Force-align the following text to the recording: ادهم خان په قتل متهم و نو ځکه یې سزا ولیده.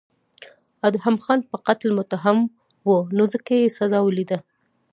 ادهم 0.87 1.15
خان 1.23 1.39
په 1.49 1.57
قتل 1.67 1.89
متهم 1.97 2.37
و 2.87 2.89
نو 3.17 3.23
ځکه 3.33 3.53
یې 3.61 3.73
سزا 3.77 3.99
ولیده. 4.03 4.39